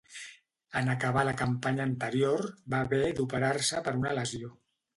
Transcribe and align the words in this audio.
En 0.79 0.87
acabar 0.93 1.25
la 1.27 1.33
campanya 1.41 1.85
anterior 1.91 2.43
va 2.75 2.81
haver 2.89 3.13
d'operar-se 3.21 3.87
per 3.89 3.97
una 4.03 4.19
lesió. 4.23 4.55